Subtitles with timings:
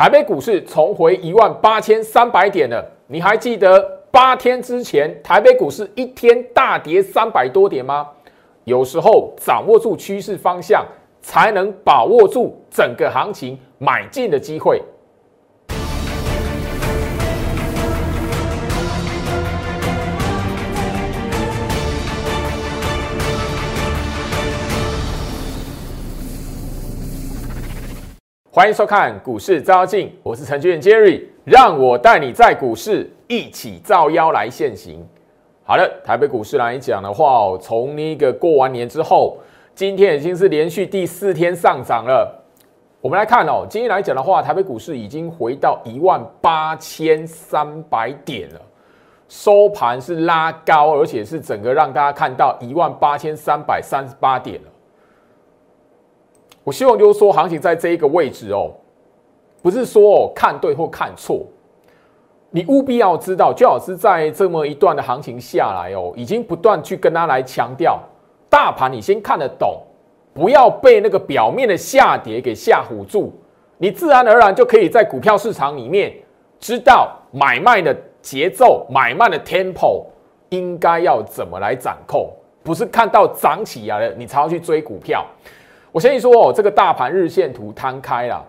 [0.00, 2.82] 台北股市重回一万八千三百点了。
[3.06, 3.78] 你还记得
[4.10, 8.08] 八天之前台北股市一天大跌三百多点吗？
[8.64, 10.86] 有时候掌握住趋势方向，
[11.20, 14.82] 才能把握住整个行情买进的机会。
[28.52, 35.06] 欢迎收看股市照妖，我是程序员 Jerry，让我带你在股市一起照妖来现行。
[35.62, 39.38] 好了，台北股市来讲的话哦，从那个过完年之后，
[39.72, 42.44] 今天已经是连续第四天上涨了。
[43.00, 48.60] 我们来看哦，今天来讲的话，台北股市已经回到一万八千三百点了，
[49.28, 54.69] 收盘是拉高，而且是整个让大家看到一万八千三百三十八点了。
[56.70, 58.70] 我希望就是说，行情在这一个位置哦，
[59.60, 61.44] 不是说哦看对或看错，
[62.50, 67.98] 你务必要知道，最好是在这么一段的行情下来哦，已经不断去跟他来强调，
[68.48, 69.82] 大盘你先看得懂，
[70.32, 73.32] 不要被那个表面的下跌给吓唬住，
[73.76, 76.14] 你自然而然就可以在股票市场里面
[76.60, 80.04] 知道买卖的节奏、买卖的 tempo
[80.50, 82.30] 应该要怎么来掌控，
[82.62, 85.26] 不是看到涨起来了你才要去追股票。
[85.92, 88.44] 我相信说哦，这个大盘日线图摊开了，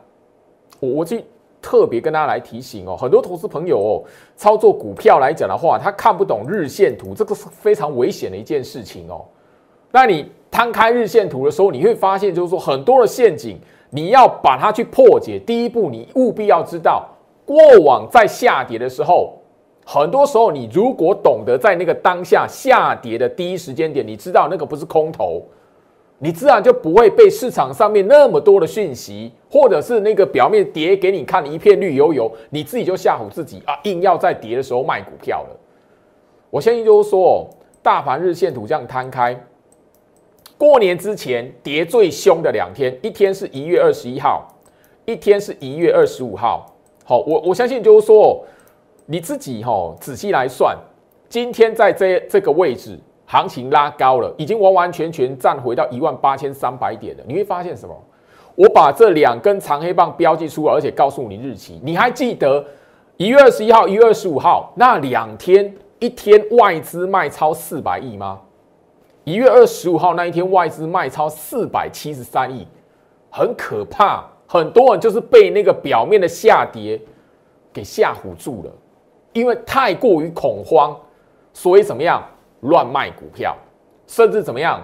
[0.80, 1.23] 我我去
[1.61, 4.03] 特别跟大家来提醒哦，很多投资朋友哦，
[4.36, 9.25] 操作股票来讲的话，他看不懂日线图，这个是非常危险的一件事情哦。
[9.92, 15.39] 那你摊开日线图的时候，你会发现就是说很多的陷阱，你要把它去破解。
[15.39, 17.09] 第一步，你务必要知道，
[17.45, 19.33] 过往在下跌的时候，
[19.86, 25.44] 很多时候你如果懂得在那个当下下跌的第一时间点，你知道那个不是空头。
[26.23, 35.59] 你自然就不会被市场上面那么多的讯息，或者是那个表面跌给你看一片绿油油，你自己就吓唬自己啊，硬要在跌的时候卖股票了。
[36.52, 37.49] 我相信就是说，
[37.81, 39.36] 大盘日线图这样摊开，
[40.59, 44.48] 过年之前跌最凶的两天，一天是一月二十一号，
[45.05, 46.71] 一天是一月二十五号。
[47.03, 48.45] 好，我我相信就是说，
[49.08, 50.77] 你自己哈仔细来算，
[51.27, 52.99] 今天在这这个位置。
[53.31, 57.23] 行情拉高了，已经完完全全站回到一万八千三百点了。
[57.25, 57.95] 你会发现什么？
[58.55, 61.80] 我把这两根长黑棒标记出来，而且告诉你日期。
[61.81, 62.61] 你还记得
[63.15, 68.41] 一月二十一号、一月二十五号那两天，一天外资卖超四百亿吗？
[69.23, 72.67] 一月二十五号那一天，外资卖超四百七十三亿，
[73.30, 74.25] 很可怕。
[74.45, 76.99] 很多人就是被那个表面的下跌
[77.71, 78.71] 给吓唬住了，
[79.31, 80.93] 因为太过于恐慌，
[81.53, 82.21] 所以怎么样？
[82.61, 83.55] 乱卖股票，
[84.08, 84.82] 甚至怎么样？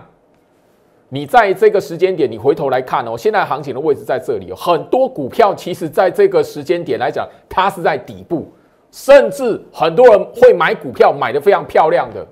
[1.10, 8.52] 你在这个时间点，你回头来看哦，现在行情的位置在这里，很多股票其实在这个时间点来讲，它是在底部，
[8.92, 12.28] 甚至很多人会买股票买的非常漂亮的，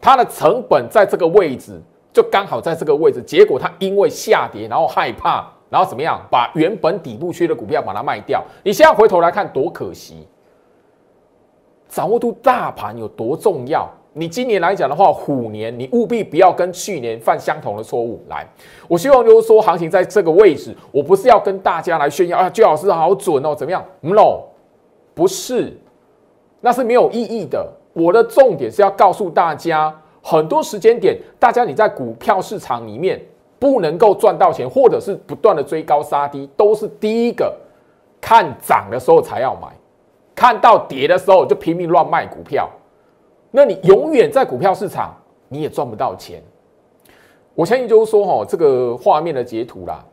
[0.00, 1.80] 它的成本在这个位置，
[2.12, 8.44] 就刚好在这个位置，结果它因为下跌，然后害怕，然后怎么样，把原本底部区的股票把它卖掉。
[8.62, 10.28] 你现在回头来看，多可惜！
[11.88, 13.90] 掌握住大盘有多重要？
[14.12, 18.20] 你今年来讲的话，虎年你务必不要跟去年犯相同的错误。
[18.28, 18.44] 来，
[18.88, 24.40] 我希望就是说，行情在这个位置，我不是要跟大家来炫耀啊，最老师好准哦，怎么样？No，
[25.14, 25.78] 不是，
[26.60, 27.72] 那是没有意义的。
[27.92, 33.20] 我的重点是要告诉大家，很多时间点，大家你在股票市场里面
[33.60, 37.56] 不能够赚到钱，或者是不断的追高杀低，都是第一个
[38.20, 39.68] 看涨的时候才要买，
[40.34, 42.68] 看到跌的时候就拼命乱卖股票。
[43.50, 45.12] 那你永远在股票市场，
[45.48, 46.42] 你也赚不到钱。
[47.54, 50.04] 我相信就是说，哈，这个画面的截图啦，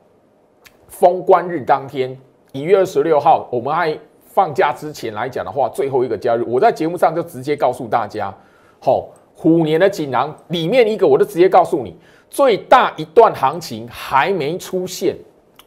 [0.87, 2.17] 封关日当天，
[2.51, 8.33] 一月二十六号，我们还放假之前来讲的话，最后一个交易日，我在节目上就直接告诉大家，
[8.79, 11.95] 好，虎年的锦囊里面一个，我就直接告诉你，
[12.29, 15.15] 最大一段行情还没出现。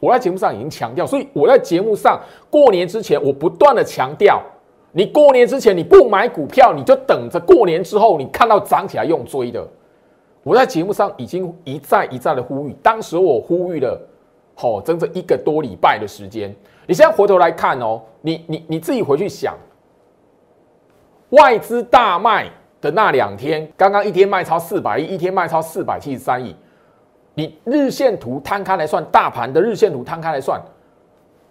[0.01, 4.43] 我在节目上已经强调，所以我在节目上过年之前，我不断的强调。
[4.93, 9.65] 你过年之前你不买股票，你就等着过年之后你看到涨起来用追的。
[10.43, 13.99] 我在节目上已经一再一再的呼吁，当时我呼吁了，
[14.55, 16.53] 好整整一个多礼拜的时间。
[16.87, 19.55] 你现在回头来看哦，你你你自己回去想，
[21.29, 22.49] 外资大卖
[22.81, 26.55] 的那两天，刚刚一天卖超四百亿，一天卖超四百七十三亿，
[27.35, 30.59] 你日线图摊开来算，大盘的日线图摊开来算。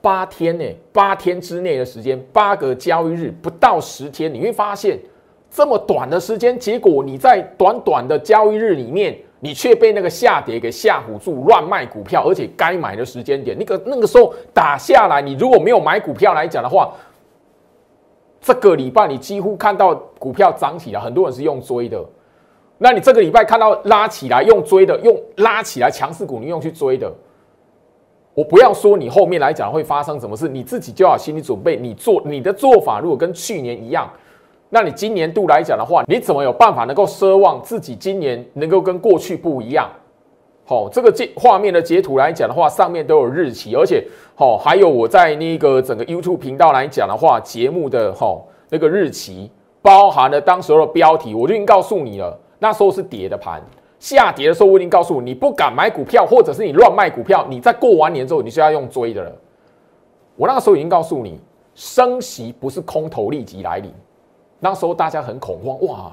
[0.03, 0.65] 八天呢？
[0.93, 4.99] 八天之内的时间，八个交易日不到十天，你会发现
[5.51, 16.93] 这么短的时间，结果你在短短的交易日里面，你却被那个下跌给吓唬住，乱卖股票，而且该买的时间点，那个那个时候打下来，你如果没有买股票来讲的话，
[18.41, 22.03] 这个礼拜你几乎看到股票涨起来，很多人是用追的。
[22.79, 27.13] 那你这个礼拜看到拉起来用追的，用拉起来强势股，你用去追的。
[28.35, 31.77] 我不要说你后面来讲会发生什么事，你自己就要心理准备。
[31.77, 34.09] 你做你的做法如果跟去年一样，
[34.69, 39.91] 那你今年度来讲的话，你怎么有办法能够奢望自己今年能够跟过去不一样？
[40.65, 44.07] 好，这个截画面的截图来讲的话，上面都有日期，而且
[44.37, 49.51] 好还有我在那个整个 YouTube 频道来讲的话，节目的哈那个日期
[49.83, 53.61] 包含了当时候的标题，我就已经告诉你了，那时候是跌的盘。
[54.01, 59.33] 下跌的时候，我已经告诉你，你不敢买股票，或者是你乱卖股票，你在过完年之后，你就要用追的了。
[60.37, 61.39] 我那个时候已经告诉你，
[61.75, 63.93] 升息不是空头立即来临。
[64.59, 66.13] 那时候大家很恐慌，哇，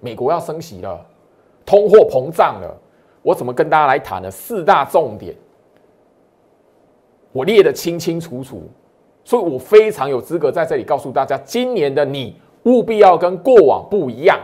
[0.00, 1.00] 美国要升息了，
[1.64, 2.76] 通货膨胀了。
[3.22, 4.30] 我怎么跟大家来谈呢？
[4.30, 5.34] 四大重点，
[7.32, 8.62] 我列得清清楚楚，
[9.24, 14.38] 所以我非常有资格在这里告诉大家，今年的你务必要跟过往不一样，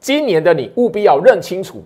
[0.00, 1.80] 今年的你务必要认清楚。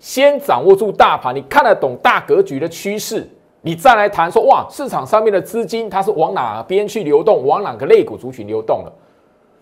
[0.00, 3.28] 先掌握住大盘，你看得懂大格局的趋势，
[3.60, 8.92] 你再来谈说哇，市场上面的资金它是往哪边去流动，往哪个类股族群流动了。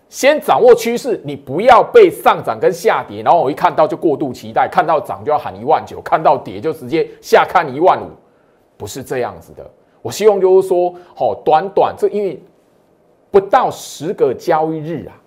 [0.08, 8.08] 先掌握趋势，你不要被上涨跟下跌，然后我一看到就过度期待，看到涨就要喊一万九，看到跌就直接下看一万五，
[8.76, 9.68] 不是这样子的。
[10.00, 12.40] 我希望就是说，好短短这因为
[13.30, 15.18] 不到十个交易日啊，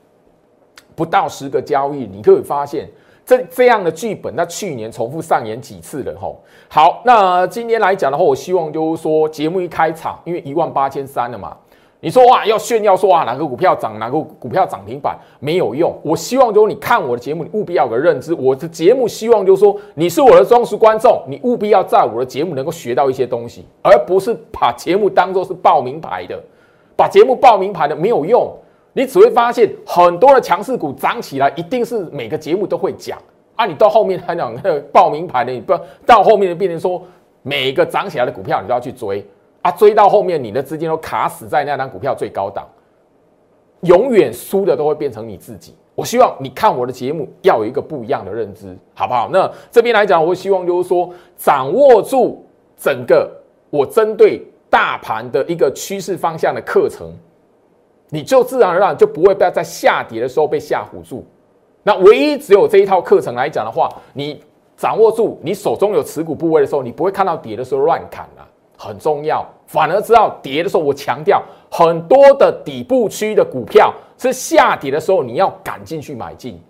[0.95, 2.89] 不到十个交易，你可以发现。
[3.25, 6.39] 这这样的剧本，那去年重复上演几次了吼。
[6.67, 11.55] 好，那今天来讲的话，我希望就是说，节目一开场，因为一万八千三了嘛，
[11.99, 15.95] 你说哇，要炫耀说啊，哪个股票涨，哪个股票涨停板没有用。
[16.03, 26.41] 我希望就是你看我的节目，你务必要有个认知，我的节目希望就是说，你是我的忠实观众，你务必要在我的节目能够学到一些东西，而不是把节目当做是报名牌的，
[26.95, 28.51] 把节目报名牌的没有用。
[28.93, 33.17] 你只会发现很多的强势股涨起来，一定是每个节目都会讲
[33.55, 33.65] 啊。
[33.65, 35.73] 你到后面还讲那个报名牌的，你不
[36.05, 37.01] 到后面就变成说
[37.41, 39.25] 每一个涨起来的股票你都要去追
[39.61, 42.67] 啊，追到后面你的资金都卡死在那张股票最高档，
[43.81, 45.73] 永远输的都会变成你自己。
[45.95, 49.29] 我希望你看我的节目要有一个不一样的认知，好不好？
[49.31, 52.45] 那这边来讲，我希望就是说掌握住
[52.75, 53.29] 整个
[53.69, 57.13] 我针对大盘的一个趋势方向的课程。
[58.13, 61.25] 你就自然而然就不会被在下跌的时候被吓唬住。
[61.81, 64.43] 那唯一只有这一套课程来讲的话，你
[64.75, 68.43] 掌握住你手中有持股部位的时候，你不会看到跌的时候乱砍啊，
[68.77, 69.47] 很重要。
[69.65, 71.41] 反而知道跌的时候，我强调
[71.71, 76.61] 很多的底部区的股票是下跌的时候，你要赶进去买进。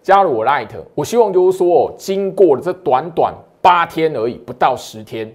[0.00, 5.34] 加入我 Light，我希望就是说，经过了这短短八天而已，不到十天。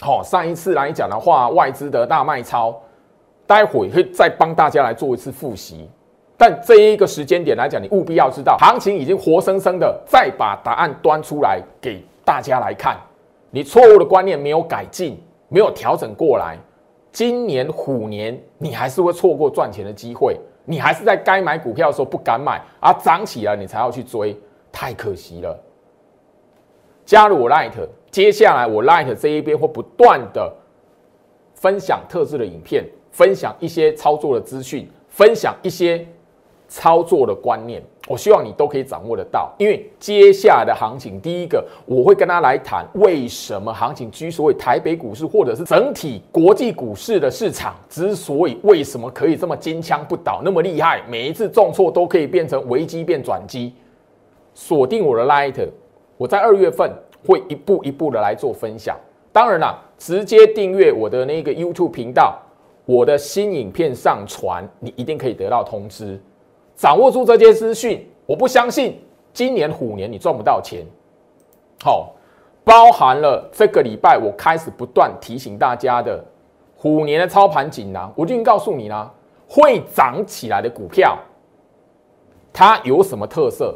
[0.00, 2.78] 好，上一次来讲的话，外资的大卖超。
[3.46, 5.88] 待会会再帮大家来做一次复习，
[6.36, 12.96] 但这一个时间点来讲，你务必要知道，行情已经活生生的再把答案端出来给大家来看。
[13.50, 16.56] 你错误的观念没有改进，没有调整过来，
[17.12, 24.36] 今年虎年你还是会错过赚钱的机会，你还是在该买股票的时候不敢买，而涨起来你才要去追，
[24.72, 25.56] 太可惜了。
[27.04, 27.72] 加入我 Light，
[28.10, 30.52] 接下来我 Light 这一边会不断的
[31.54, 32.84] 分享特制的影片。
[33.14, 36.04] 分享一些操作的资讯，分享一些
[36.66, 39.54] 操作的观念，我希望你都可以掌握得到。
[39.56, 53.72] 因为接下来的行情，第一个我会跟他来谈为什么行情之所以台北股市或者是整体国际股市的市场之所以为什么可以这么金枪不倒，那么厉害，每一次重挫都可以变成危机变转机。
[54.54, 55.68] 锁定我的 Light，
[56.16, 56.92] 我在二月份
[57.24, 58.96] 会一步一步的来做分享。
[59.30, 62.40] 当然啦，直接订阅我的那个 YouTube 频道。
[62.86, 66.20] 我的新影片上传，你一定可以得到通知。
[66.76, 69.00] 掌握住这些资讯，我不相信
[69.32, 70.84] 今年虎年你赚不到钱。
[71.82, 72.12] 好，
[72.62, 76.22] 包含了这个礼拜我开始不断提醒大家的
[76.76, 79.10] 虎年的操盘锦囊，我就已经告诉你啦，
[79.48, 81.18] 会涨起来的股票，
[82.52, 83.74] 它有什么特色？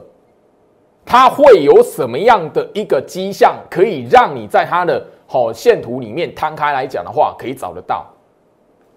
[1.06, 8.06] 它会有什么样的一个迹象，可以让你在它的好线图里面摊开来讲的话，可以找得到。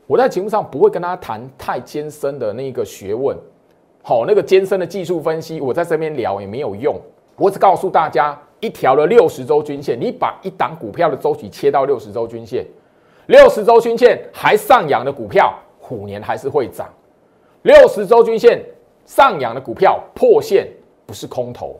[0.08, 3.38] 我在节目上不会跟他谈太艰深的那个学问，
[4.03, 7.00] 好，那个艰深的技术分析，我在这边聊也没有用。
[7.38, 12.65] 我只告诉大家，一条的六十周均线，你把一档股票的周期切到六十周均线，
[13.27, 16.88] 六十周均线还上扬的股票，虎年还是会涨；
[17.62, 18.63] 六十周均线
[19.05, 20.67] 上扬的股票破线，
[21.05, 21.79] 不是空头。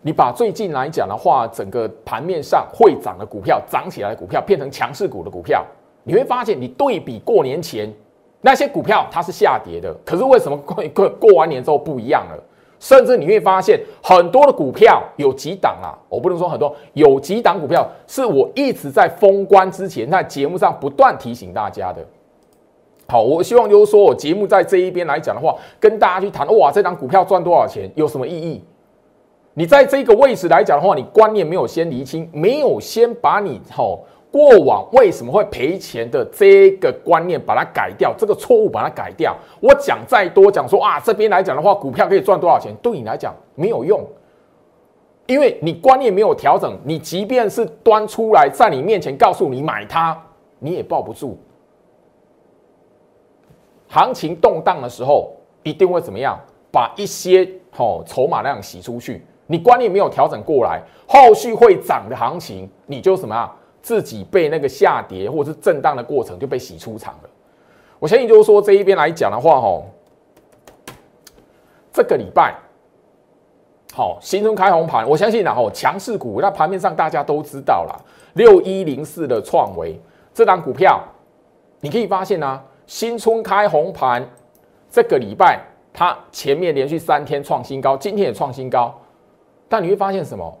[0.00, 5.66] 你把最近来讲的话，整个盘面上会涨的股票、涨起来的股票变成强势股的股票，
[6.08, 7.92] 你会发现，你对比过年前
[8.40, 12.44] 那些股票它是下跌的，可是为什么过过过完年之后不一样了？
[12.80, 22.02] 甚至你会发现很多的股票有几档啊，我不能说很多，有几档股票是我一直在封关之前在节目上不断提醒大家的。
[23.08, 28.64] 好，我希望就是说我节目在这一边来讲的话，跟大家去谈，哇，这档股票赚多少钱，有什么意义？
[29.54, 39.36] 你在这个位置来讲的话，你观念没有先厘清，没有先把你吼过往为什么会赔钱的这个观念把它改掉，这个错误把它改掉。
[39.60, 44.04] 我讲再多讲说啊，这边来讲的话，股票可以赚多少钱，对你来讲没有用，
[45.26, 50.20] 因为你观念没有调整，你即便是端出来在你面前告诉你买它，
[50.58, 51.38] 你也抱不住。
[53.88, 55.32] 行情动荡的时候，
[55.62, 56.38] 一定会怎么样？
[56.70, 59.24] 把一些吼筹码量洗出去。
[59.46, 63.56] 你观念没有调整过来，后续会涨的行情，你就什么啊？
[63.88, 67.30] 自己被那个下跌或者是震荡的过程就被洗出场了。
[67.98, 69.86] 我相信就是说这一边来讲的话，吼，
[71.90, 72.54] 这个礼拜
[73.94, 78.04] 好，新春开红盘，我相信然后强势股那盘面上大家都知道了，
[78.34, 79.98] 六一零四的创维
[80.34, 81.02] 这档股票，
[81.80, 84.22] 你可以发现呢，新春开红盘，
[84.90, 85.58] 这个礼拜
[85.94, 88.94] 它前面连续三天创新高，今天也创新高。
[89.66, 90.58] 但你会发现什么？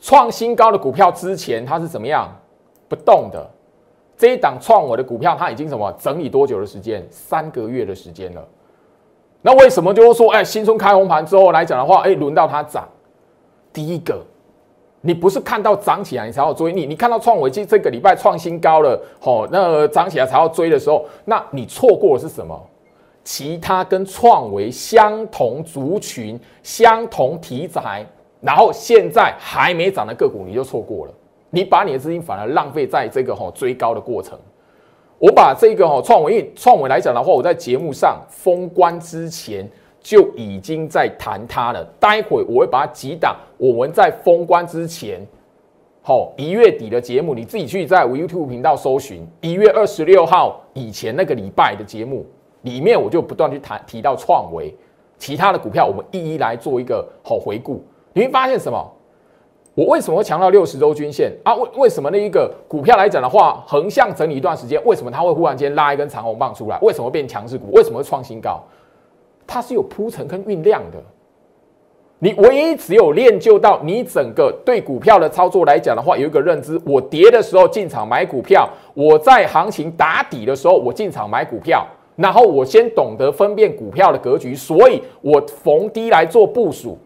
[0.00, 2.28] 创新高的股票之前它是怎么样
[2.88, 3.48] 不动的？
[4.16, 7.06] 这一档创我的股票，它已经什么整理多久的时间？
[7.10, 8.44] 三个月的时间了。
[9.42, 12.88] 那为什么就是说，哎，新春开红盘之后来讲的话，哎，轮到它涨？
[13.72, 14.20] 第一个，
[15.00, 22.60] 你不是看到涨起来你才要追，你你看到创维这这个礼拜创新高了，吼，那涨起来才要追的时候，那你错过的是什么？
[23.22, 28.04] 其他跟创维相同族群、相同题材。
[28.40, 31.12] 然后现在还没涨的个股，你就错过了。
[31.50, 34.38] 你把你的资金反而浪费在这个哈追高的过程。
[35.18, 41.84] 我把这个哈创维创维来讲的话，我在节目上封关之前就已经在谈它了。
[41.98, 45.20] 待会我会把它几档，我们在封关之前，
[46.02, 52.24] 好一月底的节目，你自己去在 YouTube 频道搜寻一月二十六号以前那个礼拜的节目
[52.62, 54.72] 里面，我就不断去谈提到创维，
[55.16, 57.82] 其他的股票我们一一来做一个好回顾。
[58.12, 58.88] 你会发现什么？
[59.78, 61.54] 我为什么会强调六十周均线啊？
[61.54, 66.76] 为为什么那一个股票来讲的话，横向整理一段时间，为什么它会忽然间拉一根长红棒出来？
[66.82, 67.70] 为什么变强势股？
[67.70, 68.60] 为什么会创新高？
[69.46, 70.98] 它是有铺陈跟酝酿的。
[72.18, 86.98] 你唯一只有练就到你整个对股票的操作来讲的话，有一个认知：我跌的时候进场买股票，我在行情打底的时候我进场买股票，然后我先懂得分辨股票的格局，所以我逢低来做部署。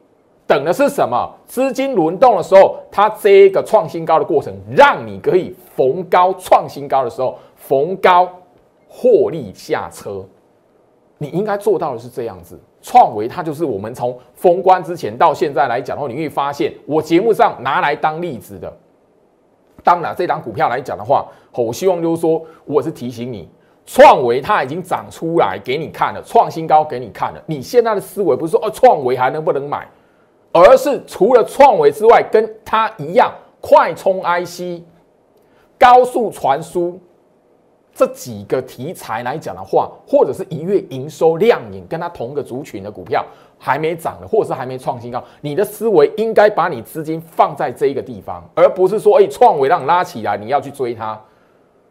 [0.47, 1.33] 等的是什么？
[1.47, 8.29] 资金轮动的时候，它这一个创新高的过程，让你可以逢高创新高的时候，逢高
[8.89, 10.25] 获利下车。
[11.19, 12.61] 你应该做到的是这样子。
[12.83, 18.71] 创维它就是我们从封关之前到现在来讲的话，你会发现我节目上拿来当例子的。
[19.85, 23.49] 当然，这张股票来讲的话，我希望就是说，我是提醒你，
[23.87, 27.41] 创维它已经涨出来给你看了，创新高给你看了。
[27.47, 29.87] 你现在的思维不是说哦，创维还能不能买？
[30.53, 34.83] 而是除了创维之外，跟它一样快充 IC、
[35.79, 37.01] 高速传输
[37.95, 43.25] 这几个题材来讲的话，或者是一月营收亮眼，跟它同个族群的股票
[43.59, 51.19] 还没涨的，或者是还没创新高，你的思维应该把你资金放在这一个地方，而不是说，哎，创维让你拉起来，你要去追它，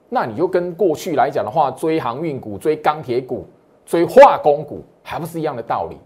[0.10, 3.48] 那你就跟过去来讲的话，追航运股、追钢铁股、
[3.86, 5.98] 追化工股，还不是一样的道理。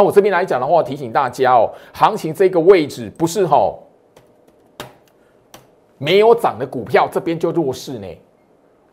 [0.00, 3.70] 那我这边来讲的话，提醒大家哦，行情这个位置不是哈
[5.98, 8.06] 没有涨的股票，这边就弱势呢。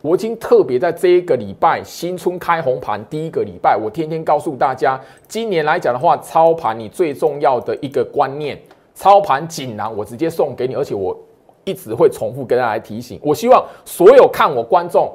[0.02, 5.00] 我已经特别在这一个礼拜新春开红盘第一个礼拜，我天天告诉大家，
[5.30, 8.62] 今年来讲的话，操盘你最重要的一个观念，
[8.94, 11.18] 操盘锦囊，我直接送给你，而且我
[11.64, 13.18] 一直会重复跟大家提醒。
[13.24, 15.10] 我希望所有看我观众，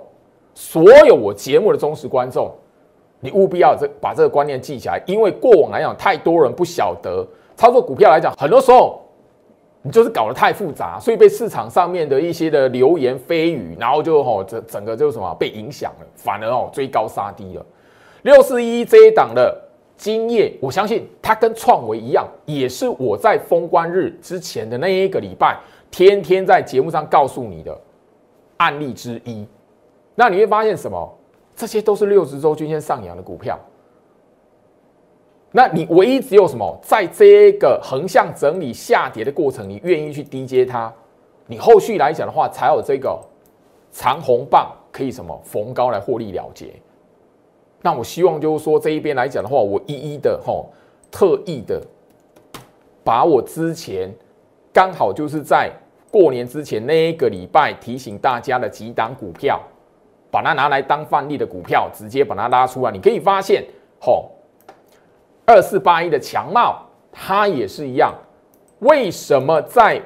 [0.54, 2.50] 所有我节目的忠实观众。
[3.24, 7.24] 你务必要这把这个观念记起来，因为过往来讲，太多人不晓得
[7.54, 9.00] 操作股票来讲，很多时候
[9.80, 17.64] 你就是搞得太复杂，所以被市场上面的一些的流言蜚语，然后就吼整整个就什么被影响了，反而哦追高杀低了。
[18.22, 19.56] 六四一这一档的
[19.96, 25.56] 经验，我相信它跟创维一样，也是我在封关日之前的那一个礼拜，
[25.92, 27.80] 天天在节目上告诉你的
[28.56, 29.46] 案例之一。
[30.16, 31.18] 那你会发现什么？
[31.54, 33.58] 这些都是六十周均线上扬的股票，
[35.52, 40.92] 那你唯一只有什么，在这个横向整理下跌的过程，你愿意去低接它，
[41.46, 43.18] 你后续来讲的话，才有这个
[43.92, 46.72] 长红棒可以什么逢高来获利了结。
[47.82, 50.70] 那我希望就是说这一边来讲的话，我一一的吼，
[51.10, 51.82] 特意的
[53.04, 54.10] 把我之前
[54.72, 55.70] 刚好就是在
[56.10, 59.60] 过年之前那一个礼拜提醒大家的几档股票，
[60.32, 63.62] 把它拿来当范例的股票，直接把它拉出来，你可以发现
[64.00, 64.30] 吼。
[65.44, 68.14] 二四八一的强茂，它也是一样。
[68.78, 70.00] 为什么在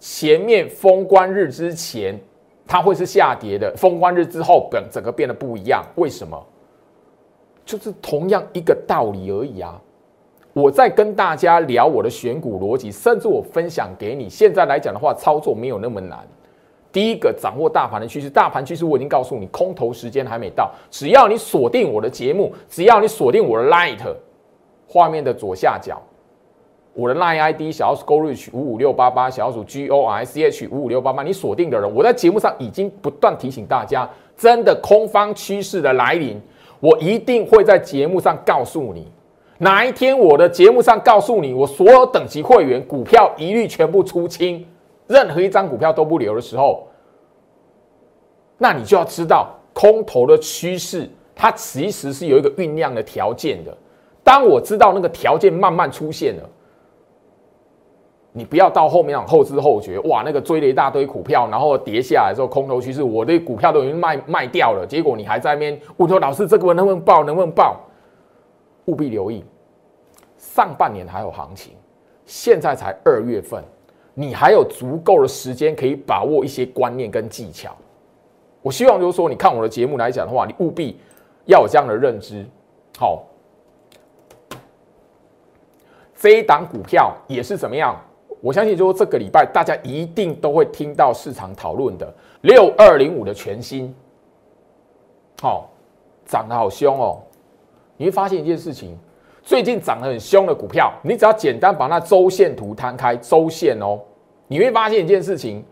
[0.00, 2.18] 前面封关日之前，
[2.66, 3.72] 它会是下跌的？
[3.76, 5.84] 封关日之后，本整个变得不一样。
[5.94, 6.46] 为什么？
[7.64, 9.80] 就是同样一个道理而已啊！
[10.52, 14.28] 我在跟大家聊我的选股逻辑，甚至我分享给你。
[14.28, 16.26] 现在来讲的话，操作没有那么难。
[16.92, 20.70] 第一个，掌握大盘的趋势，大盘趋势我已经告诉你，空头时间还没到。
[20.90, 23.98] 只要你锁定我的节目，只要你锁定我的 Light。
[24.86, 26.02] 画面的左下角，
[26.92, 34.06] 我的 line ID 小老鼠 Go Reach 五五六八八，小老鼠 G O R C H 五五六八八，你锁定的人，我在节目上已经不断提醒大家，
[34.36, 36.38] 真的空方趋势的来临，
[36.78, 39.10] 我一定会在节目上告诉你。
[39.56, 44.62] 哪一天我的节目上告诉你，我所有等级会员股票一律全部出清，
[45.12, 46.88] 任何一张股票都不留的时候，
[48.56, 53.76] 那你就要知道空头的趋势，它其实是有一个酝酿的条件的。
[54.24, 56.48] 当我知道那个条件慢慢出现了，
[58.32, 67.80] 你不要到后面后知后觉，哇，那个追了一大堆股票，然后跌下来之后空头趋势，我的股票都已经卖卖掉了，结果你还在那边我说老师这个能不能报，能不能报？
[68.86, 69.44] 务必留意，
[70.38, 71.74] 上半年还有行情，
[72.24, 73.62] 现在才二月份，
[74.14, 77.74] 你还有足够的时间可以把握一些观念跟技巧。
[78.60, 80.98] 我希望就是说，你看我的节目来讲的话，你务必
[81.46, 82.44] 要有这样的认知，
[82.98, 83.24] 好。
[86.14, 88.00] 这一档股票也是怎么样？
[88.40, 93.92] 我相信，就是这个礼拜大家一定都会听到市场讨论的六二零五的全新，
[95.40, 95.68] 好，
[96.24, 97.20] 涨得好凶哦！
[97.96, 98.96] 你会发现一件事情，
[99.42, 104.00] 最近涨得很凶的股票，你只要简单把那周线图摊开，周线哦，
[104.46, 105.64] 你会发现一件事情，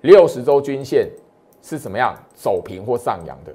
[0.00, 1.08] 六十周均线
[1.62, 3.54] 是怎么样走平或上扬的。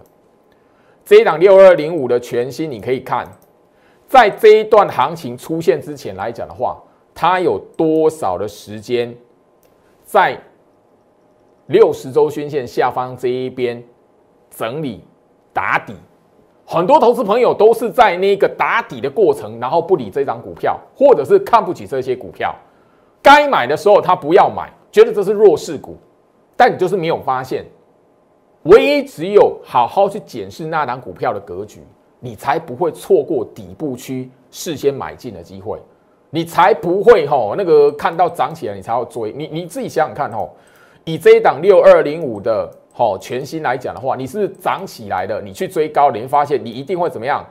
[1.03, 3.27] 这一档六二零五的全新，你可以看。
[4.07, 6.81] 在这一段行情出现之前来讲的话，
[7.13, 9.13] 它有多少的时间
[10.05, 10.39] 在
[11.65, 13.83] 六十周均线下方这一边
[14.49, 15.03] 整理
[15.51, 15.93] 打底？
[16.69, 22.53] 很多投资朋友都是在那个打底的过程，然后不理这张股票，或者是看不起这些股票。
[23.23, 25.95] 该买的时候他不要买，觉得这是弱势股，
[26.57, 27.65] 但你就是没有发现，
[28.63, 31.81] 唯一只有好好去检视那档股票的格局。
[32.19, 35.79] 你才不会错过底部区事先买进的机会，
[36.31, 40.49] 你才不会吼那个看到涨起来你才要追，你你自己想想看吼，
[41.05, 42.67] 以这一档六二零五的
[42.97, 47.45] 好全新来讲的话，你是涨起来的，你去追高，你会发现你一定会怎么样，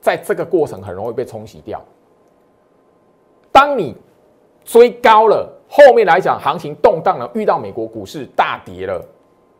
[0.00, 1.78] 在这个过程很容易被冲洗掉。
[3.52, 3.94] 当你
[4.64, 9.04] 追高了，后面来讲行情动荡了，遇到美国股市大跌了，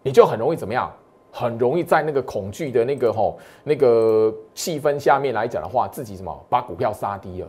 [0.03, 0.91] 你就很容易怎么样？
[1.31, 7.49] 很容易在那个恐惧的那个吼那个气氛下面来讲的话，自己什么把股票杀低了，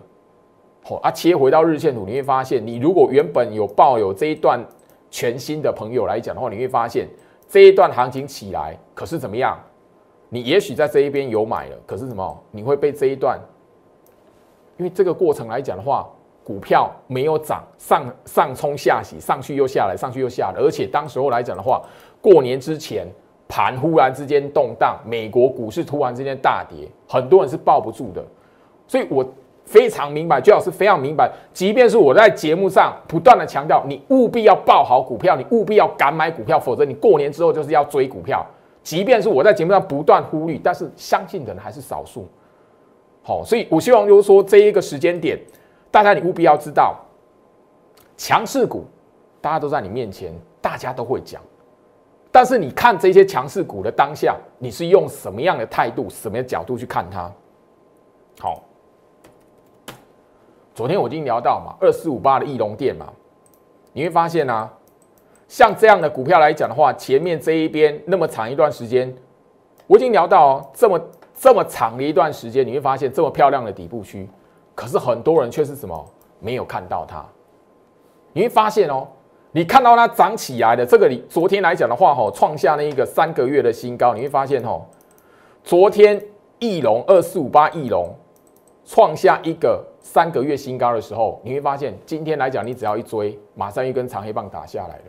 [0.84, 4.60] 吼啊切回到日线图，你会发现，你如果原本有抱有这一段
[5.10, 7.08] 全新的朋友来讲的话，你会发现
[7.49, 9.59] 这一段行情起来，可是怎么样？
[10.29, 12.43] 你也许在这一边有买了，可是什么？
[12.51, 13.38] 你会被这一段，
[14.77, 16.07] 因为这个过程来讲的话，
[16.43, 21.81] 股票没有涨上上冲下洗，上去又下来，上去又下来，而且当时候来讲的话，
[22.21, 23.05] 过年之前。
[23.51, 28.23] 盘忽然之间动荡，美国股市突然之间大跌，很多人是抱不住的，
[28.88, 29.27] 所以我
[29.69, 38.43] 非常明白，最好是非常明白，即便是我在节目上不断的强调，你务必要抱好股票，你务必要敢买股票，否则你过年之后就是要追股票。
[38.82, 42.27] 即便是我在节目上不断呼吁，但是相信的人还是少数。
[43.21, 45.39] 好，所以我希望就是说这一个时间点，
[45.91, 46.97] 大家你务必要知道，
[48.17, 48.86] 强势股
[49.39, 51.39] 大家都在你面前，大家都会讲。
[52.32, 57.32] 但是你看这些强势股的当下，你是用什么样的态度、什么样的角度去看它？
[58.39, 58.63] 好，
[60.80, 63.12] 昨天我已经聊到嘛，二四五八的翼龙店嘛，
[63.92, 64.72] 你会发现啊，
[65.46, 69.13] 像这样的股票来讲的话，前面这一边那么长一段时间，
[69.88, 70.98] 我已经聊到这么
[71.38, 74.26] 这么长的一段时间，你会发现这么漂亮的底部区，
[74.74, 76.06] 可是很多人却是什么
[76.39, 77.26] 没有看到它，
[78.32, 79.06] 你会发现哦。
[79.52, 84.82] 你看到它涨起来的这个，你昨天来讲的话，哈，创下那一个三个月的新高，你会发现，哈，
[85.62, 86.26] 昨天
[86.60, 88.15] 翼龙二四五八翼龙
[88.86, 95.03] 创下一个三个月新高的时候，你会发现今天来讲，你只要一追，马上一根长黑棒打下来了。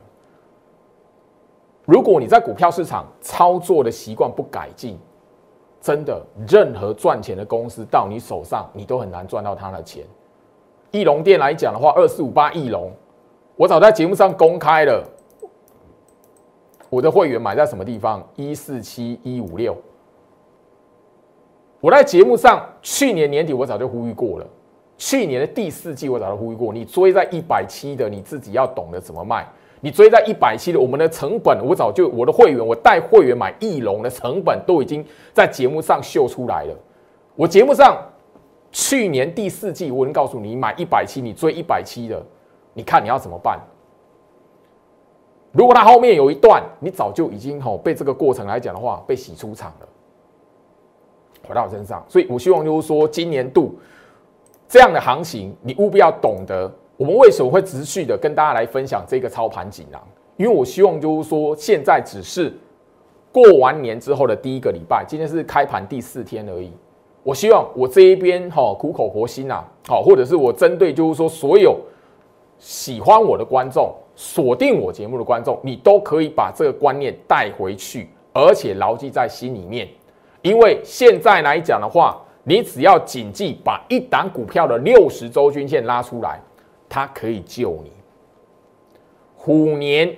[1.85, 4.98] 如果你在股票市场操作的习惯不改进，
[5.81, 10.05] 真的任何赚钱的公司到你手上，你都很难赚到他的钱。
[10.90, 12.92] 翼龙店来讲的话，二四五八翼龙，
[13.57, 15.05] 我早在节目上公开了，
[16.88, 18.22] 我的会员买在什么地方？
[18.37, 19.76] 一四七一五六。
[21.81, 24.46] 我在节目上去年年底我早就呼吁过了，
[25.01, 29.49] 去年的第四季我早就呼吁过，你追在一百七的，你自己要懂得怎么卖。
[29.81, 36.77] 你追在一百七的，我们的成本我早就我的会员，我带会员买翼龙的成本都已经在节目上秀出来了。
[37.35, 37.97] 我节目上
[38.71, 42.23] 去年第四季我能告诉你，买一百七，你追一百七的，
[42.75, 43.59] 你看你要怎么办？
[45.51, 49.89] 如果它后面有一段，你早就已经吼被这个过程来讲的话，被洗出场了。
[51.49, 53.75] 回到我身上，所以我希望就是说，今年度
[54.71, 56.71] 这样的行情，你务必要懂得。
[56.97, 60.01] 我们为什么会持续的跟大家来分享这个操盘锦囊？
[60.37, 62.57] 因为我希望就是说，现在只是
[63.33, 66.71] 过完年之后的第一个礼拜，今天是开盘第四天而已。
[67.25, 71.77] 我希望我这一边哈苦口婆心呐，好，或者是我针对就是说所有
[72.61, 79.89] 喜欢我的观众、锁定我节目的观众，你都可以把这个观念带回去，而且牢记在心里面。
[80.43, 86.41] 因为现在来讲的话，你只要谨记把一档股票的六十周均线拉出来。
[86.89, 87.93] 它可以救你。
[89.37, 90.13] 虎年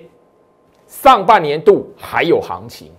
[0.87, 2.91] 上半年度还有行情，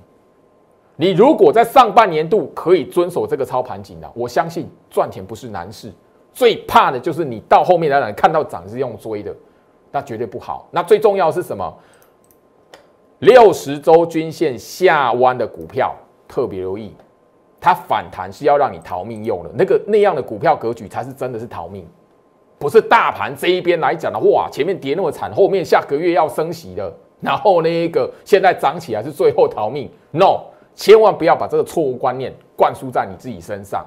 [0.95, 5.93] 你如果在上半年度可以遵守这个操盘锦囊，我相信赚钱不是难事。
[6.33, 9.35] 最怕的就是你到后面来讲看到涨是用追的，
[9.91, 10.69] 那绝对不好。
[10.71, 11.77] 那最重要是什么？
[13.19, 15.93] 六十周均线下弯的股票
[16.29, 16.95] 特别留意，
[17.65, 19.49] 它反弹是要让你逃命用的。
[19.55, 21.89] 那个那样的股票格局才是真的是逃命。
[22.59, 29.91] 不是大盘这一边来讲的话，前面跌那么惨，后面下个月要升息的， 然后那个现在涨起来是最后逃命。
[30.11, 30.43] No，
[30.75, 33.83] 千万不要把这个错误观念灌输在你自己身上。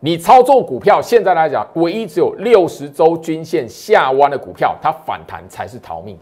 [0.00, 6.18] 你操作股票，现在来讲，唯一只有六十周均线下弯的股票，它反弹才是逃命。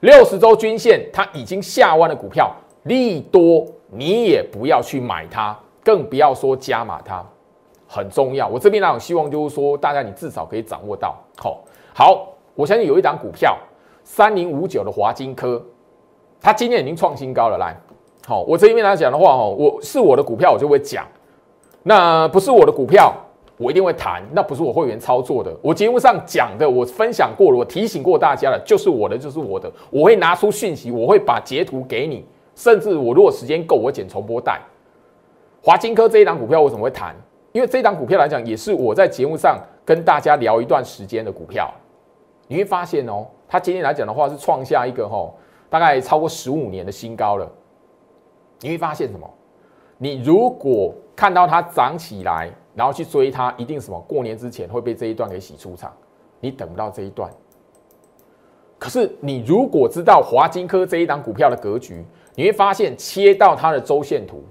[0.00, 7.24] 六十周均线它已经下弯的股票，利多你也不要去买它，更不要说加码它。
[7.88, 11.14] 很重要，我这边呢，希望就是说，大家你至少可以掌握到。
[11.38, 11.60] 好，
[11.94, 13.56] 好，我相信有一档股票，
[14.02, 15.64] 三零五九的华金科，
[16.40, 17.56] 它今天已经创新高了。
[17.58, 17.76] 来，
[18.26, 21.04] 好，我这边来讲的话，哦，我是我的股票，我就会讲；
[21.84, 23.14] 那不是我的股票，
[23.56, 24.20] 我一定会谈。
[24.32, 34.60] 那不是我会员操作的，我节目上讲的，我分享过了，我提醒过大家了，就是我的，就是我的，我会拿出讯息，我会把截图给你，甚至我如果时间够，我剪重播带。
[35.66, 37.12] 华金科这一档股票，我怎么会谈？
[37.50, 41.68] 因为这一档股票来讲，也是我在节目上跟大家聊一段时间的股票，
[42.46, 45.28] 你会发现哦，它今天来讲的话是创下一个哈，
[45.68, 47.50] 大概超过十五年的新高了。
[48.60, 49.28] 你会发现什么？
[49.98, 54.00] 你如果看到它涨起来，然后去追它，一定什么？
[54.06, 55.92] 过年之前会被这一段给洗出场，
[56.38, 57.28] 你等不到这一段。
[58.78, 62.04] 可是你如果知道华金科这一档股票的格局，
[62.36, 64.44] 你会发现切到它的周线图。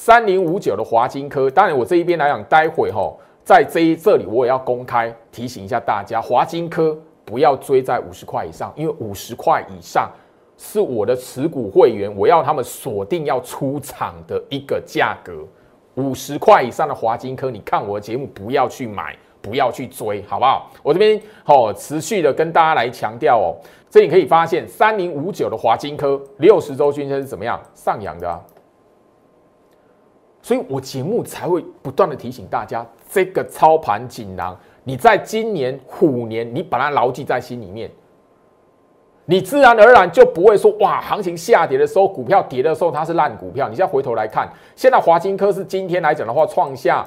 [0.00, 10.08] 三零五九的华金科，当然我这一边来讲，待会哈，在这一这里我也要公开提醒一下大家，华金科不要追在五十块以上，因为五十块以上
[10.56, 15.44] 是我的持股会员，我要他们锁定要出场的一个价格。
[15.96, 20.70] 五十块以上的华金科，你看我的节目不要去买，不要去追，好不好？
[20.80, 23.58] 我这边哦，持续的跟大家来强调哦，
[23.90, 28.40] 这里可以发现三零五九的华金科六十周均线是怎么样上扬的。
[30.40, 37.90] 所以我节目才会不断的提醒大家，这个操盘锦囊，你在今年虎年，你把它牢记在心里面，
[39.26, 43.68] 你自然而然就不会说哇，行情下跌的时候，股票跌的时候它是烂股票。
[43.68, 47.06] 你再回头来看，现在华金科是今天来讲的话，创下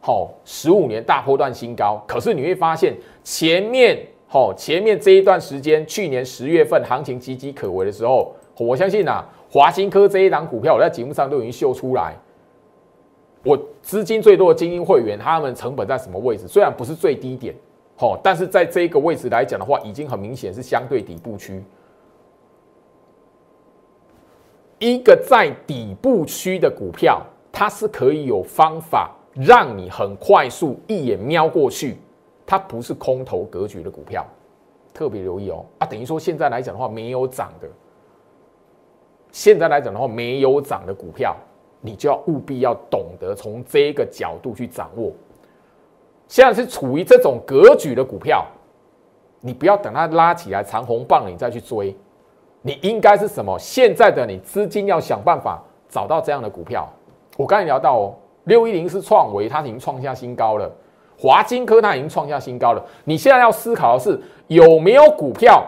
[0.00, 2.02] 好十五年大波段新高。
[2.08, 12.16] 可是你会发现前面好前面这一段时间，去年十月份行情岌岌可危的时候，我相信呐，华金科这一档股票，我在节目上都已经秀出来。
[13.42, 16.46] 我资金最多的精英会员，他们成本在什么位置？
[16.46, 17.54] 虽然不是最低点，
[17.96, 21.62] 好，但是在这个位置来讲的话，已经很明显是相对底部区。
[24.78, 31.98] 一个在底部区的股票，它是可以有方法让你很快速一眼瞄过去，
[32.46, 34.26] 它不是空头格局的股票，
[34.92, 35.64] 特别留意哦。
[35.78, 37.68] 啊，等于说现在来讲的话，没有涨的，
[39.32, 41.36] 现在来讲的话，没有涨的股票。
[41.80, 45.12] 你就要务必要懂得从这个角度去掌握。
[46.28, 48.46] 现在是处于这种格局的股票，
[49.40, 51.94] 你不要等它拉起来长红棒，你再去追。
[52.62, 53.58] 你应该是什么？
[53.58, 56.88] 现在的你资金要想办法找到这样的股票。
[57.36, 58.14] 我刚才聊到哦，
[58.44, 60.70] 六一零是创维，它已经创下新高了。
[61.18, 62.84] 华金科它已经创下新高了。
[63.04, 65.64] 你现在要思考的是，有没有股票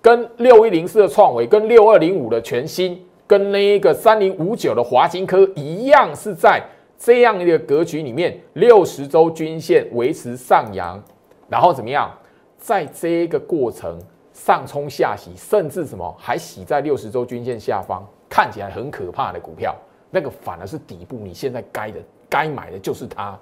[0.00, 6.62] 跟六一零四的创维、跟六二零五的全新、跟那一个三零五九的华金科一样，是在
[6.96, 11.02] 这样一个格局里面，六十周均线维持上扬，
[11.48, 12.08] 然后怎么样，
[12.56, 13.98] 在这个过程。
[14.32, 19.74] 上冲下洗，甚至什么还洗在六十周均线下方，看起来很可怕的股票，
[20.10, 21.16] 那个反而是底部。
[21.22, 23.38] 你现在该的、该买的就是它。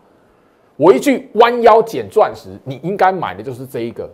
[0.77, 4.07] 我一句弯腰捡钻石，你应该买的就是这一个。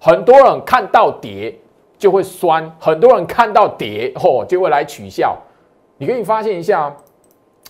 [0.00, 1.56] 很多人看到跌
[1.98, 5.36] 就会酸，很多人看到跌哦就会来取笑。
[5.98, 6.94] 你可以发现一下，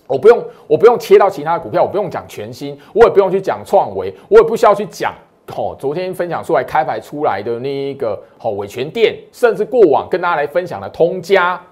[0.06, 5.14] 我不用我不用切到其他的股票，我不用讲全新，我也不用去讲创维，我也不需要去讲。
[5.56, 11.64] 哦，昨天分享出来开牌出来的那一个哦，伟权店，甚至过往跟大家来分享的通家、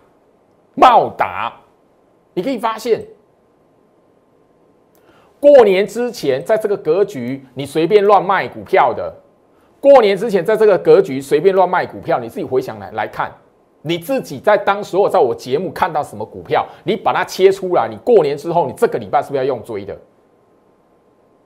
[0.77, 1.53] 茂达，
[2.35, 3.05] 你可以发现，
[5.41, 9.13] 过年之前在这个格局，你随便乱卖股票的；
[9.85, 13.31] 过年之前在这个格局随便乱卖股票，你自己回想来来看，
[13.83, 19.95] 你自己在当时我在我节目看到什么股票，你把它切出来，你过年之后，你这个礼拜是不是要用追的？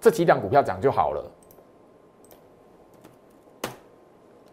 [0.01, 1.25] 这几档股票讲就好了。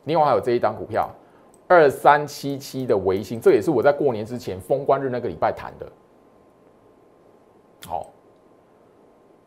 [0.05, 1.07] 另外还有这一档股票，
[1.67, 5.85] 二三七七的维新，这也是我在过年之前封关日那个礼拜谈的。
[7.85, 8.07] 好，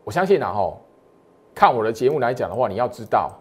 [0.05, 0.73] 我相信啊，哈，
[1.57, 3.33] 看我的节目来讲的话，你要知道，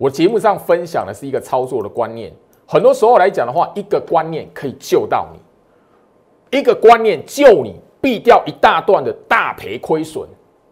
[0.00, 2.32] 我节目上分享的是一个操作的观念。
[2.66, 10.26] 很多时候来讲的话，一个观念可以救到你，一个观念救你，避掉一大段的大赔亏损，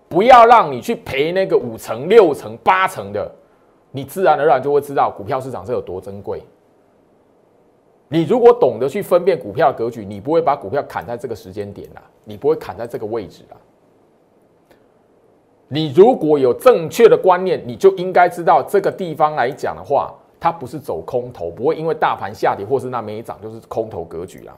[0.08, 3.30] 不要让你去赔那个五成、六成、八成的。
[3.90, 6.42] 你自然而然就会知道股票市场是有多珍贵。
[8.08, 13.56] 你如果懂得去分辨股票格局，你不会把股票砍在这个时间点啦，你不会砍在这个位置啦。
[15.68, 24.54] 你如果有正确的观念，你就应该知道这个地方来讲的话，它不是走空头，不会因为大盘下跌或是那没涨就是空头格局啦。